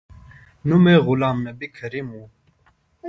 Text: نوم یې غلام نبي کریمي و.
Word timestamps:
نوم 0.67 0.85
یې 0.93 0.97
غلام 1.05 1.37
نبي 1.45 1.67
کریمي 1.77 2.15
و. 2.21 2.23